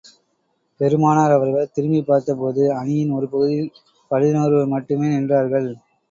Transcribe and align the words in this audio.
பெருமானார் 0.79 1.31
அவர்கள் 1.31 1.69
திரும்பிப் 1.73 2.07
பார்த்த 2.07 2.35
போது, 2.35 2.73
அணியின் 2.73 3.11
ஒரு 3.11 3.29
பகுதியில் 3.29 3.69
பதினொருவர் 4.11 4.67
மட்டுமே 4.67 5.07
நின்றார்கள். 5.09 5.69